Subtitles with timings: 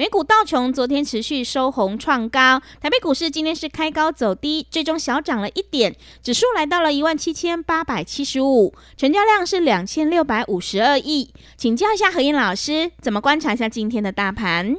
[0.00, 11.30] 美股道琼昨天持续收红创高，台北股市今天是开高走低，最终小涨了一点，指数来到了一万七千八百七十五，成交量是两千六百五十二亿。
[11.54, 14.74] 请教一下何燕老师，怎么观察一下今天的大盘？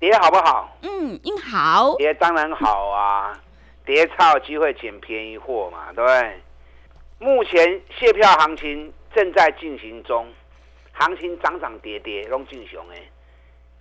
[0.00, 0.76] 跌好不好？
[0.82, 1.94] 嗯，应好。
[1.94, 3.40] 跌当然好啊，
[3.86, 6.40] 跌差有机会捡便宜货嘛，对不对？
[7.20, 10.26] 目前卸票行情正在进行中，
[10.92, 13.08] 行情涨涨跌跌，拢进熊诶。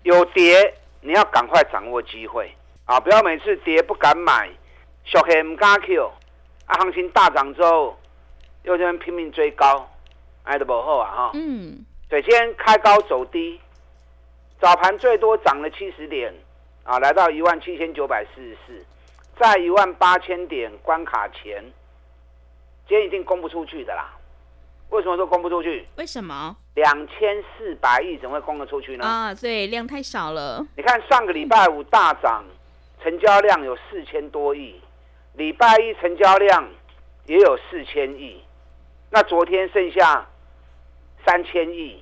[0.06, 3.00] 有跌，你要赶快掌握机会啊！
[3.00, 4.48] 不要每次跌不敢买，
[5.04, 6.12] 小黑唔敢 Q，
[6.68, 7.98] 啊，行情大涨之后
[8.62, 9.90] 又这边拼命追高，
[10.44, 11.32] 挨得不好啊哈！
[11.34, 13.60] 嗯，对，今天开高走低，
[14.62, 16.32] 早盘最多涨了七十点
[16.84, 18.86] 啊，来到一万七千九百四十四，
[19.40, 21.64] 在一万八千点关卡前，
[22.88, 24.14] 今天一定攻不出去的啦。
[24.90, 25.86] 为什么都供不出去？
[25.98, 26.56] 为什么？
[26.76, 29.06] 两千四百亿怎么会供得出去呢？
[29.06, 30.66] 啊，对，量太少了。
[30.78, 32.44] 你看上个礼拜五大涨，
[33.04, 34.80] 成交量有四千多亿，
[35.34, 36.68] 礼拜一成交量
[37.26, 38.42] 也有四千亿，
[39.10, 40.26] 那昨天剩下
[41.26, 42.02] 三千亿，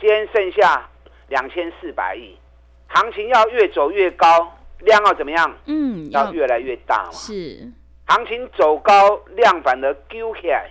[0.00, 0.88] 今天剩下
[1.28, 2.36] 两千四百亿，
[2.88, 5.56] 行情要越走越高，量要怎么样？
[5.66, 7.12] 嗯，要越来越大嘛。
[7.12, 7.70] 是，
[8.06, 10.70] 行情走高，量反而丢起来。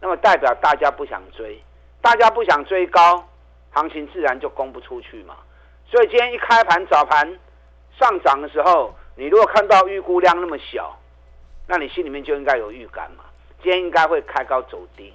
[0.00, 1.62] 那么代表大家不想追，
[2.00, 3.22] 大家不想追高，
[3.70, 5.36] 行情自然就攻不出去嘛。
[5.86, 7.38] 所以今天一开盘早盘
[7.98, 10.98] 上涨的时候，你如果看到预估量那么小，
[11.66, 13.24] 那你心里面就应该有预感嘛。
[13.62, 15.12] 今天应该会开高走低，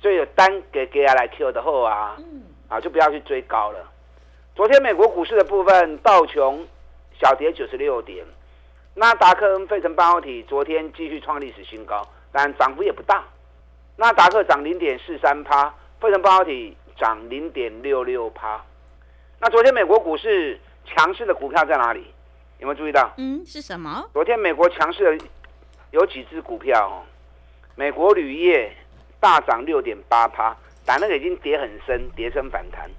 [0.00, 2.16] 所以有单给给下来 Q 的后啊，
[2.68, 3.78] 啊就不要去追高了。
[4.54, 6.64] 昨天美国股市的部分，道琼
[7.20, 8.24] 小跌九十六点，
[8.94, 13.24] 纳达克恩费城半导体昨天继续创历史新高，但涨幅也不大。
[14.00, 15.68] 那达克涨零点四三趴，
[16.00, 18.58] 费城半导体涨零点六六趴。
[19.38, 22.06] 那昨天美国股市强势的股票在哪里？
[22.60, 23.12] 有没有注意到？
[23.18, 24.08] 嗯，是什么？
[24.14, 25.24] 昨天美国强势的
[25.90, 27.04] 有几只股票哦？
[27.74, 28.74] 美国铝业
[29.20, 30.56] 大涨六点八趴，
[30.86, 32.90] 但那个已经跌很深，跌升反弹。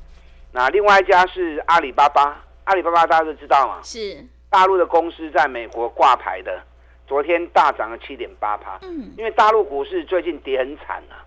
[0.52, 3.80] 那另外一家是阿里巴巴，阿里巴巴大家都知道嘛？
[3.82, 6.62] 是大陆的公司在美国挂牌的。
[7.12, 11.20] 昨天大涨了七点八趴，嗯，因为大陆股市最近跌很惨啊，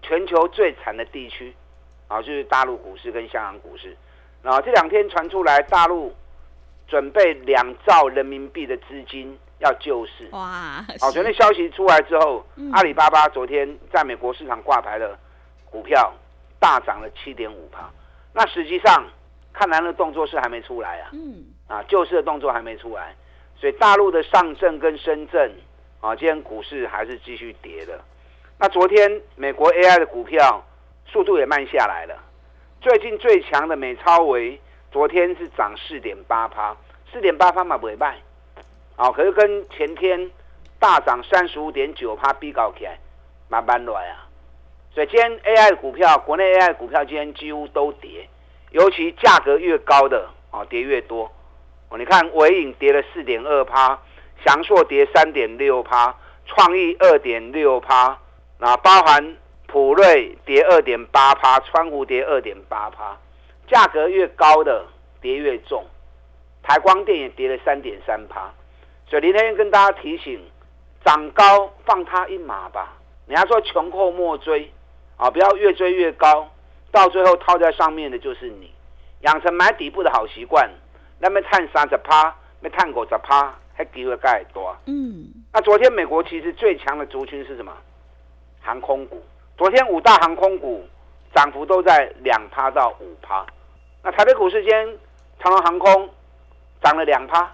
[0.00, 1.52] 全球最惨的地区，
[2.06, 3.96] 啊，就是大陆股市跟香港股市，
[4.40, 6.14] 然后这两天传出来大陆
[6.86, 15.18] 准备两兆人民币的资金要救市，哇，好，昨天消息出来之后，阿里巴巴昨天在美国市场挂牌的
[15.68, 16.14] 股票
[16.60, 17.90] 大涨了七点五趴，
[18.32, 19.04] 那实际上
[19.52, 23.12] 看来的动作是还没出来啊，嗯，啊，救市的动作还没出来。
[23.58, 25.50] 所以大陆的上证跟深圳
[26.00, 27.98] 啊，今天股市还是继续跌的。
[28.58, 30.62] 那昨天美国 AI 的股票
[31.06, 32.16] 速度也慢下来了。
[32.80, 34.60] 最近最强的美超维
[34.92, 36.76] 昨天是涨四点八趴，
[37.12, 38.16] 四点八趴嘛不会卖。
[38.96, 40.30] 啊，可是跟前天
[40.78, 42.98] 大涨三十五点九趴比高起来，
[43.48, 44.26] 慢慢来啊。
[44.94, 48.26] 所以今天 AI 的股票，国内 AI 股票今天几乎都跌，
[48.70, 51.30] 尤其价格越高的啊，跌越多。
[51.88, 53.98] 哦，你看伟影跌了四点二趴，
[54.44, 56.14] 翔硕跌三点六趴，
[56.44, 58.18] 创意二点六趴，
[58.58, 59.36] 那包含
[59.66, 63.16] 普瑞跌二点八趴，川湖跌二点八趴，
[63.68, 64.84] 价格越高的
[65.20, 65.84] 跌越重，
[66.62, 68.52] 台光电也跌了三点三趴，
[69.08, 70.40] 所以林天跟大家提醒，
[71.04, 72.94] 涨高放他一马吧，
[73.26, 74.72] 人家说穷寇莫追，
[75.16, 76.50] 啊，不要越追越高，
[76.90, 78.72] 到最后套在上面的就是你，
[79.20, 80.68] 养成买底部的好习惯。
[81.18, 84.76] 那么探三十趴，没探五十趴，还机会更多。
[84.86, 87.72] 嗯，那昨天美国其实最强的族群是什么？
[88.60, 89.22] 航空股。
[89.56, 90.86] 昨天五大航空股
[91.34, 93.46] 涨幅都在两趴到五趴。
[94.02, 94.98] 那台北股市间，
[95.40, 96.10] 长龙航空
[96.82, 97.50] 涨了两趴。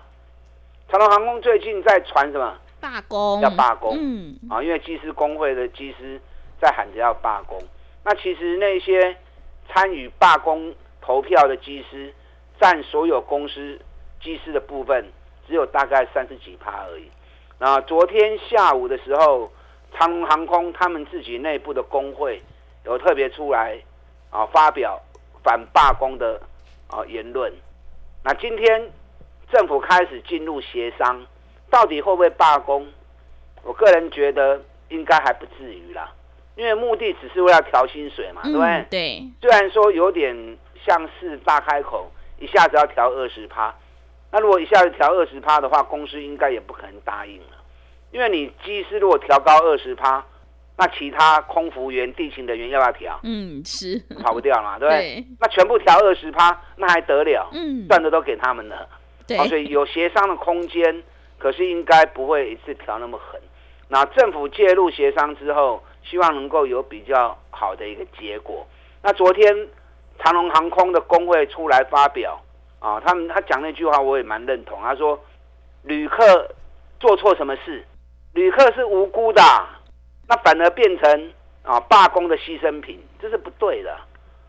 [0.91, 2.59] 长龙航空最近在传什么？
[2.81, 3.41] 罢工。
[3.41, 3.97] 要罢工。
[3.97, 4.37] 嗯。
[4.51, 6.21] 啊，因为机师工会的机师
[6.61, 7.57] 在喊着要罢工。
[8.05, 9.17] 那其实那些
[9.69, 12.13] 参与罢工投票的机师。
[12.61, 13.81] 占所有公司
[14.23, 15.05] 机师的部分
[15.47, 17.11] 只有大概三十几趴而已，
[17.59, 19.51] 那昨天下午的时候，
[19.99, 22.41] 长龙航空他们自己内部的工会
[22.85, 23.79] 有特别出来
[24.31, 25.01] 啊发表
[25.43, 26.41] 反罢工的
[26.89, 27.53] 啊言论。
[28.25, 28.91] 那今天
[29.53, 31.27] 政府开始进入协商，
[31.69, 32.87] 到底会不会罢工？
[33.65, 36.13] 我个人觉得应该还不至于啦，
[36.57, 38.87] 因为目的只是为了调薪水嘛，对不对？
[38.91, 39.31] 对。
[39.41, 42.11] 虽然说有点像是大开口，
[42.43, 43.73] 一下子要调二十趴。
[44.33, 47.57] 那如果一下子调二十趴的话，公司应该也不可能答应了，
[48.11, 50.25] 因为你机师如果调高二十趴，
[50.77, 53.21] 那其他空服员、地勤人员要不要调？
[53.23, 55.27] 嗯，是跑不掉嘛，对不对？
[55.39, 57.49] 那全部调二十趴，那还得了？
[57.53, 58.89] 嗯，赚的都给他们了。
[59.27, 61.03] 对，所以有协商的空间，
[61.39, 63.41] 可是应该不会一次调那么狠。
[63.89, 68.67] 那政府介入协商之后，希望能够有比较好的一个结果。
[69.03, 69.69] 那昨天
[70.19, 72.41] 长龙航空的工会出来发表。
[72.79, 74.81] 啊，他们他讲那句话我也蛮认同。
[74.83, 75.17] 他说，
[75.83, 76.51] 旅客
[76.99, 77.85] 做错什么事，
[78.33, 79.41] 旅客是无辜的，
[80.27, 81.33] 那反而变成
[81.63, 83.97] 啊罢工的牺牲品，这是不对的。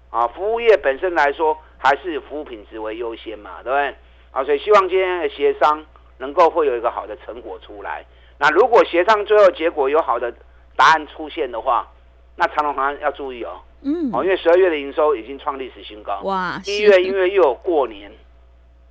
[0.10, 3.96] 啊，服务业本身来说，还是服务品质为优先嘛，对不对？
[4.32, 5.86] 啊，所以希望今天的协商
[6.18, 8.04] 能够会有一个好的成果出来。
[8.40, 10.34] 那如果协商最后结果有好的
[10.76, 11.88] 答案出现的话，
[12.36, 13.62] 那长隆航要注意哦。
[13.84, 14.10] 嗯。
[14.14, 16.20] 哦，因为十二月的营收已经创历史新高。
[16.24, 16.62] 哇。
[16.66, 18.12] 一月因为又有过年。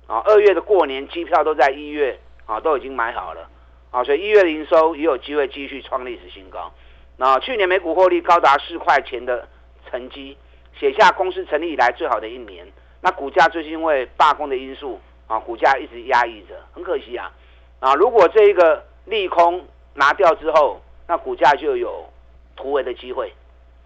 [0.05, 3.49] 啊，二月的过年机票都在一月啊，都已经买好了
[3.89, 6.69] 啊，所以一月的营收也有机会继续创历史新高。
[7.15, 9.47] 那去年每股获利高达四块钱的
[9.89, 10.37] 成绩，
[10.77, 12.67] 写下公司成立以来最好的一年。
[12.99, 17.31] 那股价最近因为罢工的因素啊，股价一直压抑着，很可惜啊。
[17.79, 22.05] 啊，如果这一个利空拿掉之后，那股价就有
[22.57, 23.31] 突围的机会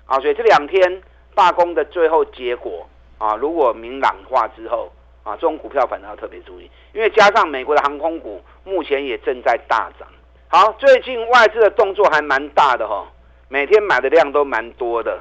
[0.07, 0.19] 啊。
[0.19, 1.01] 所以这两天
[1.35, 2.89] 罢工的最后结果
[3.19, 4.91] 啊，如果明朗化之后。
[5.23, 10.07] 啊，这种股票反而要特别注意，因为加上美国的航空股目前也正在大涨。
[10.47, 13.05] 好，最近外资的动作还蛮大的哈，
[13.49, 15.19] 每天买的量都蛮多的。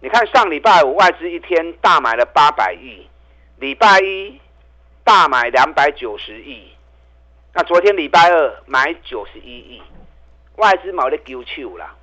[0.00, 3.06] 你看上礼拜五外资一天大买了八百亿，
[3.56, 4.38] 礼拜一
[5.04, 6.72] 大买两百九十亿，
[7.54, 9.82] 那昨天礼拜二买九十一亿，
[10.56, 11.94] 外资买的丢球啦，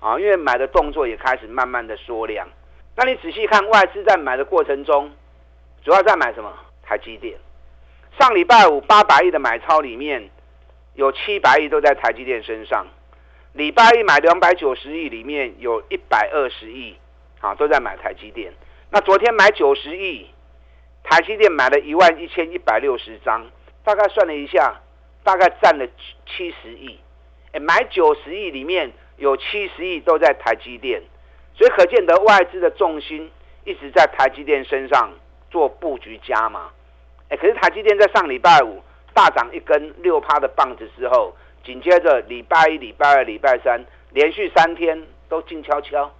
[0.00, 2.48] 啊，因为买的动作也开始慢慢的缩量。
[2.96, 5.10] 那你仔细看外资在买的过程中，
[5.84, 6.52] 主要在买什么？
[6.82, 7.38] 台积电
[8.18, 10.28] 上礼拜五八百亿的买超里面，
[10.94, 12.84] 有七百亿都在台积电身上。
[13.52, 16.96] 礼拜一买两百九十亿，里面有一百二十亿
[17.40, 18.52] 啊都在买台积电。
[18.90, 20.28] 那昨天买九十亿，
[21.04, 23.46] 台积电买了一万一千一百六十张，
[23.84, 24.80] 大概算了一下，
[25.22, 25.86] 大概占了
[26.26, 26.98] 七十亿。
[27.52, 31.00] 哎，买九十亿里面有七十亿都在台积电，
[31.54, 33.30] 所以可见得外资的重心
[33.64, 35.10] 一直在台积电身上
[35.50, 36.70] 做布局加码。
[37.28, 38.82] 哎，可是台积电在上礼拜五
[39.12, 43.78] 大涨一根六趴的棒子之后，紧接着礼拜一、礼拜二、礼拜三
[44.12, 46.10] 连续三天都静悄悄，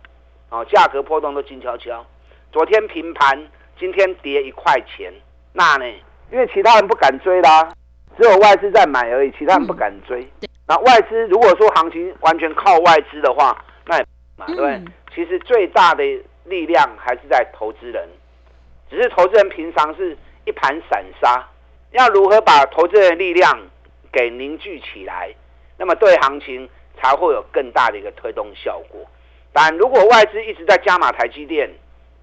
[0.51, 2.05] 哦，价格波动都静悄悄。
[2.53, 3.49] 昨天平盘，
[3.79, 5.11] 今天跌一块钱，
[5.55, 5.87] 那呢？
[6.31, 7.73] 因为其他人不敢追啦，
[8.19, 10.29] 只有外资在买而已，其他人不敢追。
[10.71, 14.07] 那外资如果说行情完全靠外资的话，那也
[14.37, 14.81] 嘛，对不对？
[15.13, 16.05] 其实最大的
[16.45, 18.09] 力量还是在投资人，
[18.89, 20.17] 只是投资人平常是。
[20.47, 21.47] 一盘散沙，
[21.91, 23.61] 要如何把投资人的力量
[24.11, 25.33] 给凝聚起来？
[25.77, 29.07] 那么对行情才会有更大的一个推动效果。
[29.53, 31.71] 但如果外资一直在加码台积电，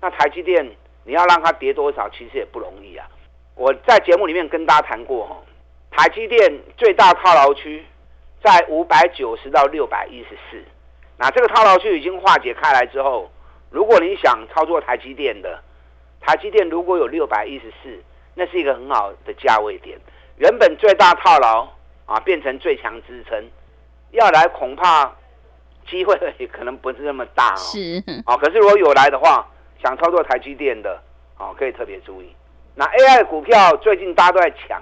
[0.02, 0.68] 那台积电
[1.06, 3.08] 你要让它跌多少，其实也不容易啊。
[3.54, 5.46] 我在节目里面跟大家谈过，
[5.92, 7.86] 台积电最大套牢区
[8.44, 10.64] 在五百九十到六百一十四。
[11.18, 13.32] 那这个套牢区已经化解开来之后，
[13.70, 15.60] 如果你想操作台积电的，
[16.22, 18.04] 台积电如果有六百一十四，
[18.36, 19.98] 那是一个很好的价位点。
[20.38, 21.68] 原本最大套牢
[22.06, 23.44] 啊，变成最强支撑，
[24.12, 25.12] 要来恐怕
[25.90, 27.58] 机会也可能不是那么大哦。
[27.58, 29.48] 是啊，可是如果有来的话，
[29.84, 31.02] 想操作台积电的
[31.38, 32.36] 啊，可以特别注意。
[32.76, 34.80] 那 AI 股票最近大家都在抢，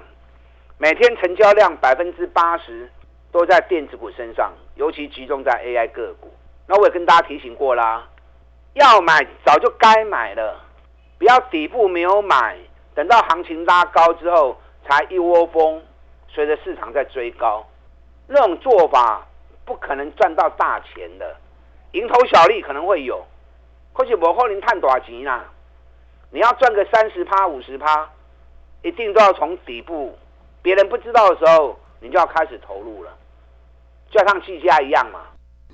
[0.78, 2.90] 每天成交量百分之八十
[3.36, 6.34] 都在电子股身上，尤其集中在 AI 个股。
[6.68, 8.08] 那我也跟大家提醒过啦，
[8.76, 10.64] 要买早就该买了。
[11.18, 12.58] 不要底部没有买，
[12.94, 14.56] 等到行情拉高之后
[14.88, 15.84] 才一窝蜂，
[16.30, 17.66] 随着市场在追高，
[18.28, 19.28] 那种做法
[19.66, 21.36] 不可能赚到大钱的，
[21.92, 23.22] 蝇头小利可能会有，
[23.92, 25.44] 可是我可能探多少钱啦？
[26.32, 28.10] 你要赚个三十趴、五十趴，
[28.82, 30.18] 一定都要从底部，
[30.62, 33.12] 别人不知道的时候，你就要开始投入了，
[34.10, 35.22] 就像计价一样嘛，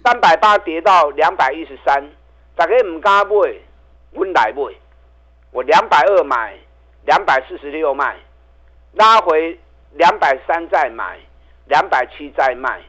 [0.04, 2.04] 三百八跌到两百一十三，
[2.56, 3.34] 大家唔敢买，
[4.12, 4.74] 我来买。
[5.54, 6.56] 我两百二买，
[7.06, 8.16] 两百四十六卖，
[8.94, 9.60] 拉回
[9.96, 11.20] 两百三再买，
[11.66, 12.82] 两百七再卖，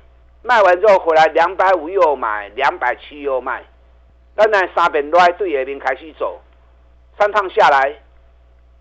[0.42, 3.64] 卖完之后回来两百五又买，两百七又卖，
[4.36, 6.40] 那那三边来对下面开始走，
[7.18, 7.92] 三趟下来，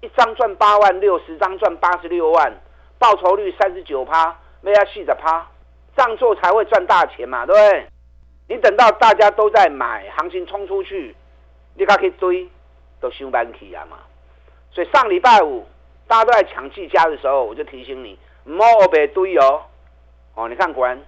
[0.01, 2.53] 一张赚八万六，十张赚八十六万，
[2.99, 5.47] 报酬率三十九趴，没要细的趴，
[5.95, 7.87] 这样做才会赚大钱嘛，对不对？
[8.47, 11.15] 你等到大家都在买，行情冲出去，
[11.75, 12.47] 你可以追，
[12.99, 13.97] 都休班期啊嘛。
[14.71, 15.65] 所以上礼拜五
[16.07, 19.61] 大家都在抢季家的时候，我就提醒你，莫别堆哦。
[20.35, 20.99] 哦，你看果然。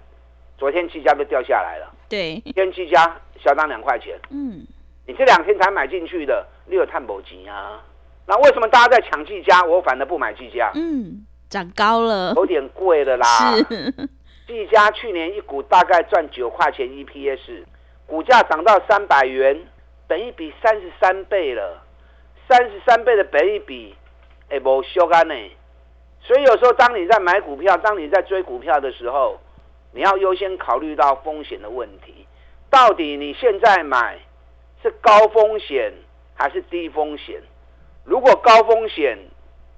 [0.55, 4.17] 昨天七家都掉下来了，对，今天七家小涨两块钱。
[4.29, 4.65] 嗯，
[5.05, 7.81] 你这两天才买进去的，你有探宝金啊？
[8.27, 10.71] 那为什么大家在抢季家，我反而不买季家？
[10.75, 13.25] 嗯，涨高了，有点贵了啦。
[13.67, 14.09] 是，
[14.55, 17.63] 一家去年一股大概赚九块钱 EPS，
[18.07, 19.59] 股价涨到三百元，
[20.07, 21.83] 等于比三十三倍了。
[22.49, 23.95] 三十三倍的本一比，
[24.49, 25.33] 哎，无修干呢。
[26.19, 29.39] 所以有时候当你在买股票，当你在追股票的时候，
[29.93, 32.27] 你要优先考虑到风险的问题，
[32.69, 34.19] 到底你现在买
[34.81, 35.93] 是高风险
[36.35, 37.41] 还是低风险？
[38.03, 39.17] 如果高风险，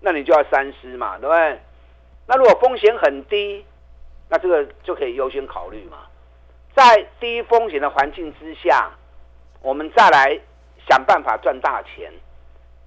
[0.02, 1.60] 那你就要三思嘛，对不对？
[2.28, 3.64] 那如果风险很低，
[4.30, 6.00] 那这个就可以优先考虑嘛。
[6.76, 8.92] 在低风险的环境之下，
[9.62, 10.40] 我们再来
[10.90, 12.12] 想办法赚大钱。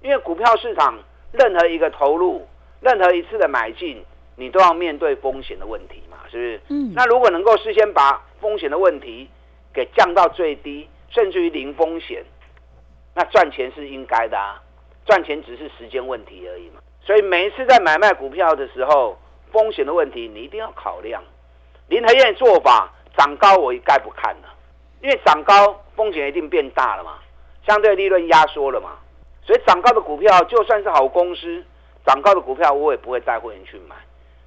[0.01, 0.97] 因为股票市场
[1.31, 2.47] 任何一个投入，
[2.81, 4.03] 任何一次的买进。
[4.35, 6.61] 你都要面对风险的问题嘛，是不是？
[6.69, 6.93] 嗯。
[6.95, 9.29] 那如果能够事先把风险的问题
[9.73, 12.23] 给降到最低，甚至于零风险，
[13.13, 14.63] 那赚钱是应该的啊。
[15.05, 16.79] 赚钱只是时间问题而已嘛。
[17.01, 19.19] 所以每一次在买卖股票的时候，
[19.51, 21.21] 风险的问题你一定要考量。
[21.87, 24.53] 林和燕做法涨高我一概不看了，
[25.01, 27.19] 因为涨高风险一定变大了嘛，
[27.65, 28.97] 相对利润压缩了嘛。
[29.43, 31.63] 所以涨高的股票就算是好公司，
[32.05, 33.95] 涨高的股票我也不会带会员去买。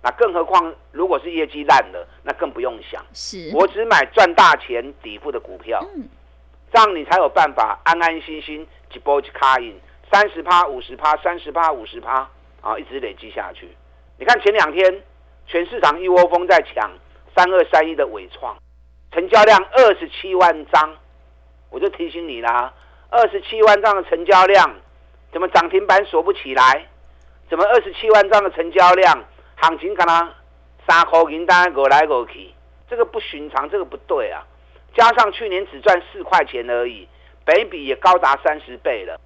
[0.00, 3.04] 那更何况，如果是业绩烂的，那更不用想。
[3.12, 5.80] 是，我只买赚大钱底部的股票，
[6.72, 9.76] 这样你才有办法安安心心一波一卡印，
[10.12, 12.28] 三十趴、五十趴、三十趴、五十趴
[12.60, 13.68] 啊，一直累积下去。
[14.22, 15.02] 你看前两天
[15.48, 16.88] 全市场一窝蜂在抢
[17.34, 18.56] 三二三一的伟创，
[19.10, 20.94] 成交量二十七万张，
[21.70, 22.72] 我就提醒你啦，
[23.10, 24.76] 二十七万张的成交量，
[25.32, 26.86] 怎么涨停板锁不起来？
[27.50, 29.24] 怎么二十七万张的成交量？
[29.56, 30.32] 行情干啦，
[30.86, 32.54] 三块银单过来过去，
[32.88, 34.46] 这个不寻常，这个不对啊！
[34.94, 37.08] 加上去年只赚四块钱而已，
[37.44, 39.18] 北比也高达三十倍了。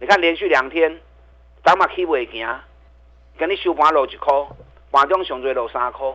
[0.00, 1.00] 你看连续两天
[1.64, 2.60] 涨嘛起未行，
[3.40, 4.34] 跟你收盘落一块，
[4.92, 6.06] 盘中上最落三块。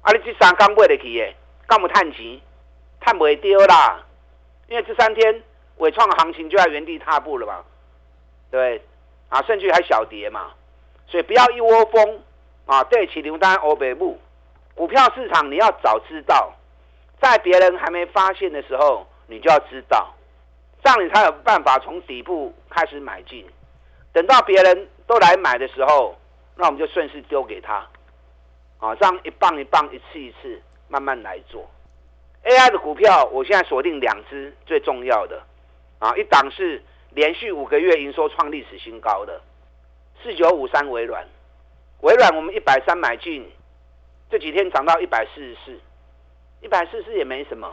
[0.00, 1.32] 啊，你这三刚买得起的，
[1.68, 2.40] 干不探钱？
[3.00, 4.04] 探不掉啦！
[4.66, 5.40] 因为这三天
[5.76, 7.62] 伟创行情就在原地踏步了嘛，
[8.50, 8.82] 对
[9.28, 10.50] 啊，甚至还小跌嘛，
[11.06, 12.20] 所以不要一窝蜂。
[12.66, 14.18] 啊，对，起牛单欧北部
[14.74, 16.52] 股票市场，你要早知道，
[17.20, 20.12] 在别人还没发现的时候，你就要知道，
[20.82, 23.46] 这样你才有办法从底部开始买进。
[24.12, 26.16] 等到别人都来买的时候，
[26.56, 27.86] 那我们就顺势丢给他。
[28.78, 31.68] 啊，这样一棒一棒，一次一次，慢慢来做。
[32.44, 35.40] AI 的股票，我现在锁定两只最重要的。
[36.00, 39.40] 啊，一档是连续五个月营收创历史新高的
[40.20, 41.24] 四九五三微软。
[42.00, 43.48] 微软我们一百三买进，
[44.28, 45.80] 这几天涨到一百四十四，
[46.60, 47.72] 一百四十四也没什么，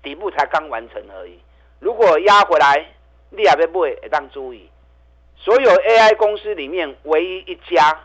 [0.00, 1.40] 底部才刚完成而已。
[1.80, 2.86] 如果压回来，
[3.30, 4.70] 你也要不会当注意。
[5.40, 7.98] 所有 AI 公司里面唯一一家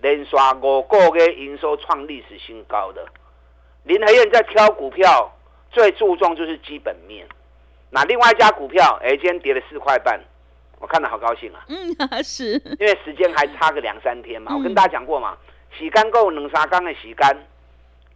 [0.00, 2.92] 连刷五个月营收创历史新高。
[2.92, 3.04] 的
[3.84, 5.32] 林和燕在挑股票
[5.70, 7.26] 最注重就是基本面。
[7.90, 10.20] 那另外一家股票，哎，今天跌了四块半。
[10.80, 11.64] 我看到好高兴啊！
[11.68, 14.54] 嗯， 是因为时间还差个两三天嘛。
[14.54, 15.36] 我跟大家讲过嘛，
[15.76, 17.36] 洗干够冷沙缸的洗干，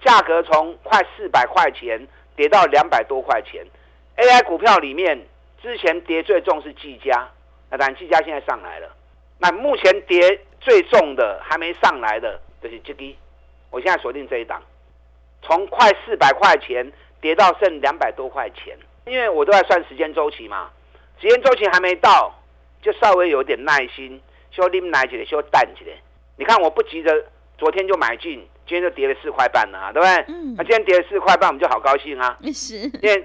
[0.05, 2.07] 价格从快四百块钱
[2.37, 3.67] 跌到两百多块钱。
[4.17, 5.27] AI 股票里面
[5.61, 7.27] 之前跌最重是技嘉，
[7.73, 8.89] 那当然技嘉现在上来了。
[9.39, 13.17] 那目前跌最重的还没上来的就是这个，
[13.71, 14.63] 我现在锁定这一档，
[15.43, 20.71] 从快四百块钱跌到剩两百多块钱，因为我都在算时间周期嘛，
[21.21, 22.39] 时间周期还没到。
[22.83, 25.95] 就稍微有点耐心，修拎奶起来，修淡起来。
[26.37, 27.25] 你看我不急着，
[27.57, 30.35] 昨天就买进，今天就跌了四块半了，对不对？
[30.35, 30.57] 嗯。
[30.59, 32.37] 那今天跌了四块半，我们就好高兴啊。
[32.53, 32.79] 是。
[32.79, 33.25] 因为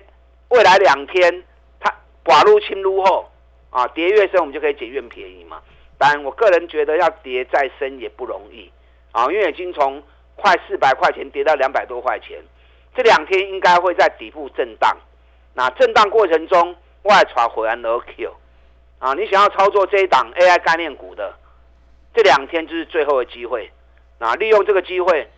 [0.50, 1.44] 未来两天
[1.80, 1.92] 它
[2.24, 3.28] 寡入轻入后
[3.70, 5.62] 啊，跌越深，我们就可以捡越便宜嘛。
[5.98, 8.72] 当然，我个人觉得要跌再深也不容易
[9.12, 10.02] 啊，因为已经从
[10.36, 12.40] 快四百块钱跌到两百多块钱，
[12.96, 14.96] 这两天应该会在底部震荡。
[15.54, 18.32] 那震荡过程中，外传回来 no Q。
[19.00, 21.34] 啊，你想要操作这一档 AI 概念股的，
[22.14, 23.72] 这两天就是最后的机会。
[24.20, 25.30] 啊，利用这个机会，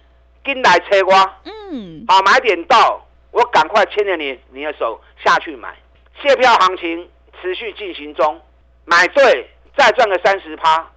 [0.44, 5.76] 跟来车瓜，嗯，好买点到，我赶快牵着你你的手下去买。
[6.22, 7.10] 卸票行情
[7.42, 8.40] 持续进行中，
[8.86, 10.92] 买对再赚个三十趴，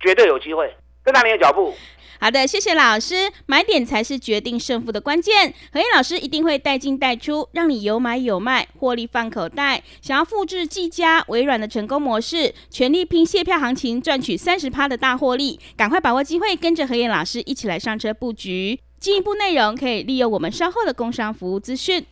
[0.00, 0.74] 绝对有机会。
[1.04, 1.74] 跟上你的脚步。
[2.20, 3.30] 好的，谢谢老师。
[3.46, 5.54] 买点才是决定胜负的关键。
[5.72, 9.82] 何燕老师一定会带进带出，让你有买有卖，获利放口袋。
[10.02, 18.80] 想要复制技嘉、微软的成功模式，全力拼卸票行情，赚取三十趴的大获利，赶快把握机会，跟着何燕老师一起来上车布局。
[18.98, 22.04] 进一步内容可以利用我们稍后的工商服务资讯。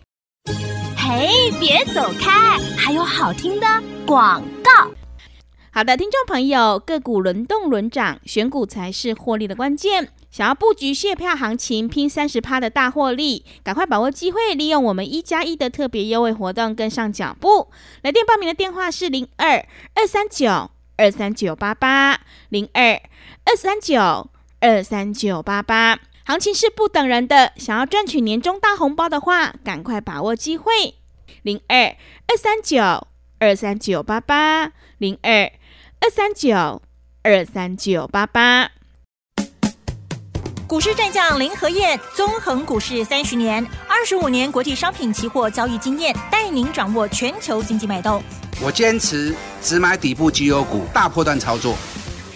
[1.09, 3.67] 嘿，别走开，还有好听的
[4.05, 4.91] 广告。
[5.71, 10.09] 好的，听众朋友，个股轮动轮涨，选股才是获利的关键。
[10.33, 17.69] 想要布局卸票行情，拼三十趴的大获利，赶快把握机会，利用我们一加一的特别优惠活动，跟上脚步。
[18.03, 23.01] 来电报名的电话是零二二三九二三九八八零二
[23.45, 26.01] 二三九二三九八八。
[26.27, 30.97] 行情是不等人的，想要赚取年终大红包的话，赶快把握机会。
[31.43, 31.95] 零二
[32.27, 33.07] 二三九
[33.39, 35.53] 二三九八八零二。
[36.01, 36.83] 二三九
[37.23, 38.73] 二三九八八，
[40.67, 48.21] 股市战将林和燕，纵横股市三十年，二十五年国际商品期货交易经验，带您掌握全球经济脉动。
[48.61, 51.77] 我坚持只买底部绩优股，大波段操作。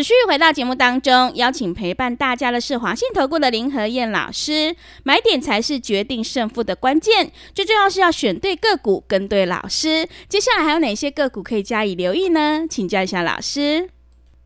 [0.00, 4.74] 持续回到节目当中，邀请陪伴大家的是华信投顾的林和燕老师。
[5.04, 10.08] 买点才是决定胜负的关键，最重要是要选对个股，跟对老师。
[10.26, 12.66] 接下来还有哪些个股可以加以留意呢？
[12.66, 13.90] 请教一下老师。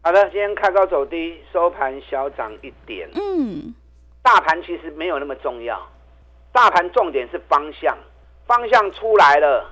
[0.02, 3.08] 好的，今天开高走低，收盘小涨一点。
[3.14, 3.72] 嗯，
[4.24, 5.80] 大盘其实没有那么重要，
[6.50, 7.96] 大盘重点是方向，
[8.48, 9.70] 方向出来了，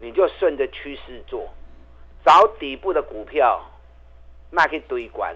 [0.00, 1.46] 你就顺着趋势做，
[2.24, 3.62] 找底部的股票。
[4.54, 5.34] 卖去堆关，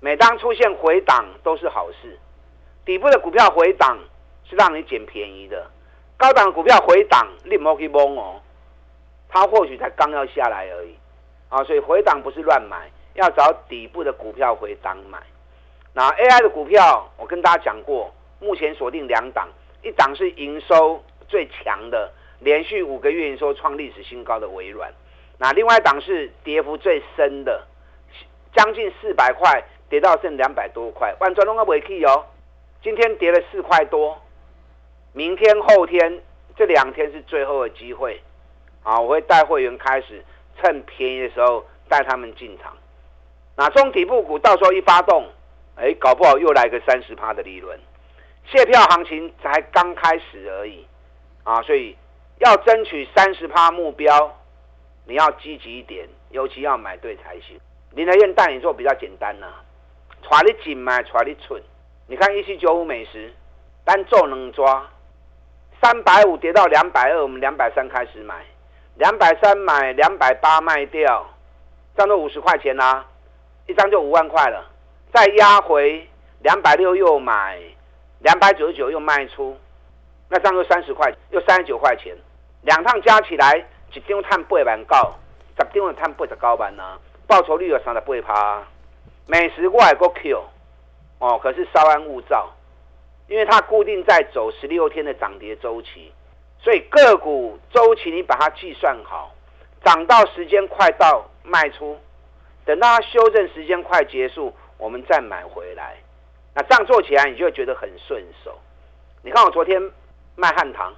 [0.00, 2.18] 每当出现回档都是好事。
[2.84, 3.96] 底部的股票回档
[4.44, 5.70] 是让你捡便宜的，
[6.16, 8.40] 高档股票回档你莫去蒙哦，
[9.28, 10.96] 它或许才刚要下来而已
[11.48, 15.22] 啊，所以回档不是乱买，要找底部的股票回档买。
[15.94, 19.48] 那 AI 的股票我跟大家讲过，目前锁定两档，
[19.82, 24.92] 一档是营收最强的，连续五个月营收创历史新高的微软，
[25.38, 27.68] 那另外一档是跌幅最深的。
[28.54, 32.26] 将近四百块，跌到剩两百多块，万转龙个尾气哦。
[32.82, 34.20] 今天跌了四块多，
[35.12, 36.20] 明天后天
[36.56, 38.20] 这两天是最后的机会
[38.82, 38.98] 啊！
[39.00, 40.24] 我会带会员开始
[40.60, 42.76] 趁便宜的时候带他们进场。
[43.56, 45.26] 那中底部股到时候一发动，
[45.76, 47.78] 哎，搞不好又来个三十趴的利润。
[48.46, 50.84] 卸票行情才刚开始而已
[51.44, 51.62] 啊！
[51.62, 51.96] 所以
[52.38, 54.36] 要争取三十趴目标，
[55.06, 57.60] 你要积极一点，尤其要买对才行。
[57.94, 59.46] 林德燕带你做比较简单呐，
[60.22, 61.62] 揣你紧买，揣你蠢。
[62.06, 63.30] 你看一七九五美食，
[63.84, 64.88] 单做能抓，
[65.82, 68.44] 三百五跌到两百二，我们两百三开始买，
[68.96, 71.26] 两百三买，两百八卖掉，
[71.94, 73.04] 这样都五十块钱啦，
[73.66, 74.70] 一张就五万块了。
[75.12, 76.08] 再压回
[76.40, 77.60] 两百六又买，
[78.20, 79.54] 两百九十九又卖出，
[80.30, 82.16] 那这样就三十块，又三十九块钱，
[82.62, 85.14] 两趟加起来一张碳八万高，
[85.58, 86.98] 十张的碳八十高万呐。
[87.32, 88.62] 报酬率有三十八趴，
[89.26, 90.44] 美食外国 Q
[91.18, 92.52] 哦，可是稍安勿躁，
[93.26, 96.12] 因为它固定在走十六天的涨跌周期，
[96.58, 99.34] 所以个股周期你把它计算好，
[99.82, 101.98] 涨到时间快到卖出，
[102.66, 105.96] 等到它修正时间快结束，我们再买回来，
[106.52, 108.54] 那这样做起来你就会觉得很顺手。
[109.22, 109.80] 你看我昨天
[110.36, 110.94] 卖汉唐，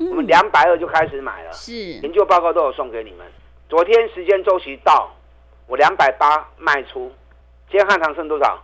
[0.00, 3.24] 我们两百二就开始买了，是研究报告都有送给你们。
[3.68, 5.08] 昨天时间周期到。
[5.70, 7.12] 我两百八卖出，
[7.70, 8.60] 今天汉唐剩多少？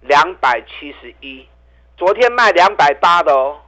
[0.00, 1.46] 两百七十一。
[1.94, 3.60] 昨天卖两百八的哦，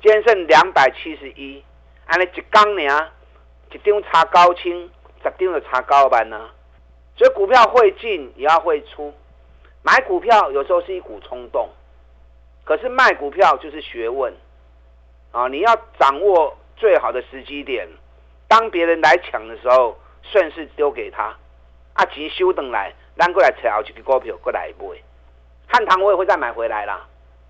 [0.00, 1.62] 今天剩两百七十一。
[2.06, 3.10] 安尼一缸呢，
[3.70, 4.90] 一张差高清，
[5.22, 6.48] 十张就差高板呢。
[7.18, 9.12] 所以股票会进也要会出，
[9.82, 11.68] 买股票有时候是一股冲动，
[12.64, 14.32] 可是卖股票就是学问
[15.32, 15.48] 啊！
[15.48, 17.86] 你要掌握最好的时机点，
[18.48, 21.36] 当别人来抢的时候，顺势丢给他。
[21.94, 25.02] 啊，钱收等来，咱过来找一个股票过来买。
[25.66, 27.06] 汉唐我也会再买回来啦，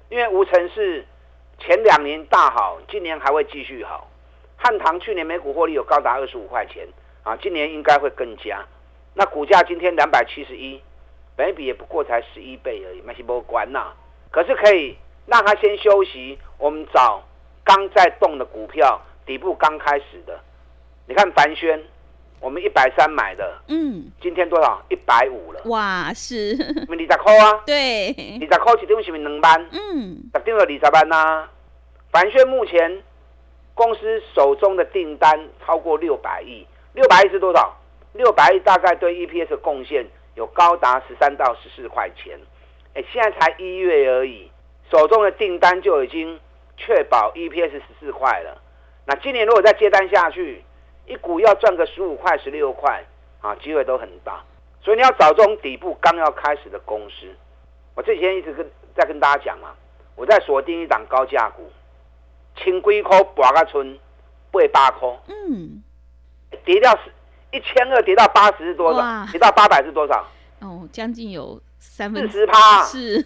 [0.08, 1.04] 因为吴尘是
[1.58, 4.08] 前两年大好，今年还会继续好。
[4.56, 6.86] 汉唐去年每股获利有高达二十五块钱
[7.24, 8.64] 啊，今年应该会更加。
[9.14, 10.80] 那股价今天两百七十一，
[11.36, 13.92] 本益比也不过才十一倍而已，没什么关呐。
[14.30, 17.22] 可是可以让它先休息，我们找
[17.64, 20.40] 刚在动的股票，底部刚开始的。
[21.06, 21.82] 你看凡轩，
[22.42, 24.82] 我们一百三买的，嗯，今天多少？
[24.90, 25.60] 一百五了。
[25.66, 26.56] 哇，是，
[26.88, 29.68] 二十块啊， 对，二十块一张是不是两万？
[29.70, 31.48] 嗯，十张就二十万呐。
[32.10, 33.00] 凡轩目前
[33.74, 37.74] 公司手中的订单超过六百亿，六百亿是多少？
[38.12, 42.36] 六百亿大概对 EPS 的贡献有高达十三到十四块钱。
[42.94, 44.50] 哎，现在才一月而已，
[44.90, 46.38] 手中的订单就已经
[46.76, 48.60] 确保 EPS 十四块了。
[49.06, 50.62] 那今年如果再接单下去，
[51.06, 53.04] 一股要赚个十五块、十六块
[53.40, 54.42] 啊，机会都很大。
[54.80, 57.26] 所以你要找这种底部刚要开始的公司。
[57.94, 59.74] 我这几天一直跟在跟大家讲嘛，
[60.16, 61.70] 我在锁定一档高价股，
[62.56, 63.98] 轻几块八个村，
[64.50, 65.82] 八八块，嗯，
[66.64, 66.98] 跌掉
[67.50, 69.28] 一千二，跌到八十是多少哇？
[69.30, 70.26] 跌到八百是多少？
[70.60, 72.82] 哦，将近有三四分四十趴。
[72.84, 73.18] 是，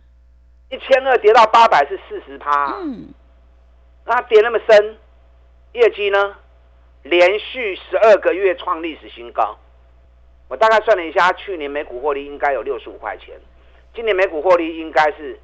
[0.70, 2.76] 一千二跌到八百是四十趴。
[2.80, 3.08] 嗯，
[4.04, 4.96] 那它跌那么深，
[5.72, 6.36] 业绩呢？
[7.04, 9.56] 连续十二个月创历史新高。
[10.48, 13.34] 我大概算了一下，去年每股获利应该有六十五块钱，
[13.94, 15.38] 今年每股获利应该是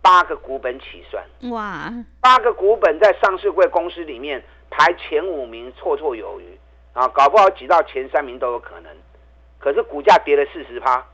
[0.00, 1.24] 八个股本起算。
[1.50, 6.58] 哇，八个股本在上市贵公司里面排前五名绰绰有余
[6.92, 8.92] 啊，搞不好挤到前三名都有可能。
[9.58, 11.04] 可是股价跌了四十趴，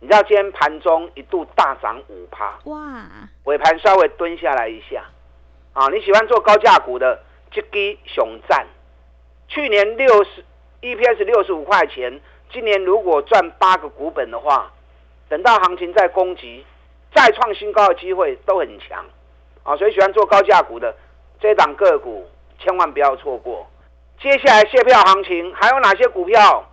[0.00, 3.06] 你知道今天盘中一度大涨五趴，哇，
[3.44, 5.04] 尾盘稍微蹲下来一下
[5.72, 5.88] 啊。
[5.88, 8.66] 你喜欢做高价股的，这支熊赞，
[9.50, 10.44] 去年六十
[10.80, 12.20] EPS 六十五块钱，
[12.52, 14.70] 今年如果赚八个股本的话，
[15.28, 16.64] 等到行情再攻击，
[17.12, 19.04] 再创新高的机会都很强
[19.64, 19.76] 啊。
[19.76, 20.94] 所以喜欢做高价股的
[21.40, 23.68] 这档个股，千万不要错过。
[24.22, 26.64] 接下来卸票行情还有哪些股票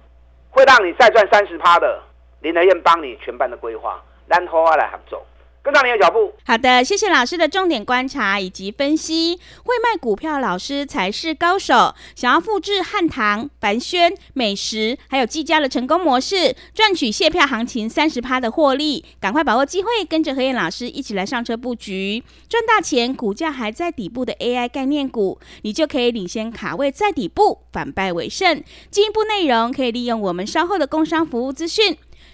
[0.51, 2.03] 会让你再赚三十趴的？
[2.41, 5.25] 林德燕帮你全班的规划，然后来合作，
[5.63, 6.33] 跟上你的脚步。
[6.45, 9.39] 好的，谢谢老师的重点观察以及分析。
[9.63, 11.93] 会卖股票老师才是高手。
[12.15, 23.07] 想要复制汉唐、凡轩、美食还有技嘉的成功模式，赚取卸票行情三十趴的获利，赶快把握机会，跟着何燕老师一起来上车布局，赚大钱。
[23.17, 28.63] 股价还在底部的 AI 概念股，你就可以领先卡位在底部，反败为胜。
[28.91, 31.97] 进一步内容可以利用我们稍后的工商服务资讯。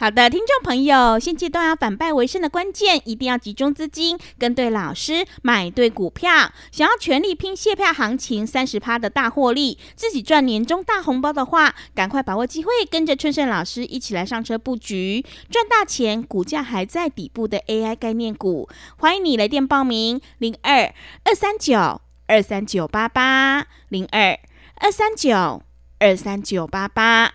[0.00, 6.50] 好的，听众朋友，现阶段要反败为胜的关键，一定要集中资金，跟对老师，买对股票。
[6.72, 16.22] 想要全力拼卸票行情三十趴的大获利，自己赚年终大红包的话，赶快把握机会，跟着春盛老师一起来上车布局，赚大钱。
[16.22, 24.38] 股价还在底部的 AI 概念股，欢迎你来电报名：零二二三九二三九八八零二
[24.76, 25.62] 二三九
[25.98, 27.34] 二三九八八。